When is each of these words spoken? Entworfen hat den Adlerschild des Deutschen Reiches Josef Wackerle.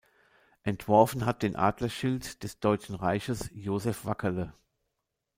Entworfen 0.63 1.27
hat 1.27 1.43
den 1.43 1.55
Adlerschild 1.55 2.41
des 2.41 2.59
Deutschen 2.59 2.95
Reiches 2.95 3.51
Josef 3.53 4.03
Wackerle. 4.03 4.51